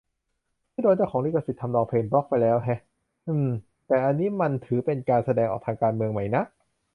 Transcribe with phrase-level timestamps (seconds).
[0.73, 2.79] นี่โดนเจ้าของลิขสิทธิ์ทำนองเพลงบล็อคไปแล้วแฮะ
[3.27, 3.49] อืมมม
[3.87, 6.43] แต่อันนี้มันถือเป็นการแสดงออกทางการเมืองไหมนะ